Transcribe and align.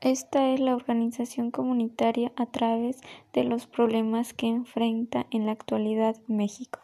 Esta 0.00 0.50
es 0.50 0.60
la 0.60 0.76
organización 0.76 1.50
comunitaria 1.50 2.30
a 2.36 2.46
través 2.46 3.00
de 3.32 3.42
los 3.42 3.66
problemas 3.66 4.32
que 4.32 4.46
enfrenta 4.46 5.26
en 5.32 5.44
la 5.44 5.52
actualidad 5.52 6.16
México. 6.28 6.78